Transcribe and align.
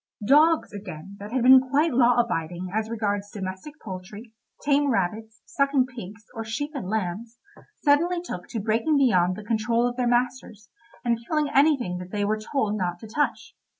Dogs, 0.25 0.73
again, 0.73 1.15
that 1.19 1.31
had 1.31 1.43
been 1.43 1.59
quite 1.59 1.93
law 1.93 2.15
abiding 2.19 2.69
as 2.73 2.89
regards 2.89 3.29
domestic 3.29 3.75
poultry, 3.85 4.33
tame 4.63 4.89
rabbits, 4.89 5.43
sucking 5.45 5.85
pigs, 5.85 6.25
or 6.33 6.43
sheep 6.43 6.71
and 6.73 6.89
lambs, 6.89 7.37
suddenly 7.83 8.19
took 8.19 8.47
to 8.47 8.59
breaking 8.59 8.97
beyond 8.97 9.35
the 9.35 9.43
control 9.43 9.87
of 9.87 9.97
their 9.97 10.07
masters, 10.07 10.71
and 11.05 11.19
killing 11.27 11.49
anything 11.53 11.99
that 11.99 12.09
they 12.09 12.25
were 12.25 12.39
told 12.39 12.79
not 12.79 12.97
to 12.97 13.07
touch. 13.07 13.53